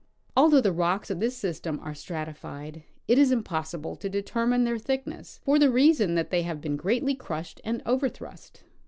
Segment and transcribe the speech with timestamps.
[0.35, 4.79] Although the rocks of this system are stratified, it is impossi ble to determine their
[4.79, 8.63] thickness, for the reason that they have been greatly crushed and overthrust.